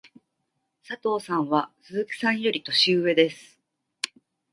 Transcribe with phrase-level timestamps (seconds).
[0.83, 3.59] 佐藤さんは鈴木さんより年上です。